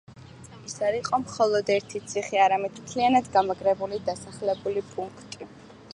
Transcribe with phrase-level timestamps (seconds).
[0.67, 5.51] ის არ იყო მხოლოდ ერთი ციხე, არამედ მთლიანად გამაგრებული დასახლებული პუნქტი.